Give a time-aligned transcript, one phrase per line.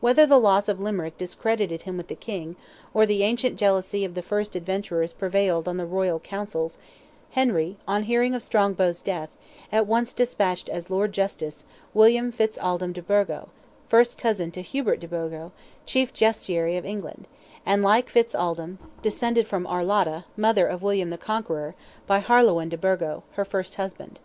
[0.00, 2.56] Whether the loss of Limerick discredited him with the king,
[2.94, 6.78] or the ancient jealousy of the first adventurers prevailed in the royal councils,
[7.32, 9.28] Henry, on hearing of Strongbow's death,
[9.70, 13.50] at once despatched as Lord Justice, William Fitz Aldelm de Burgo,
[13.90, 15.52] first cousin to Hubert de Burgo,
[15.84, 17.28] Chief Justiciary of England,
[17.66, 21.74] and, like Fitz Aldelm, descended from Arlotta, mother of William the Conqueror,
[22.06, 24.18] by Harlowen de Burgo, her first husband.